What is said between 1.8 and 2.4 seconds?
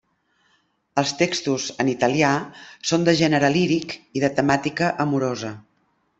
en italià,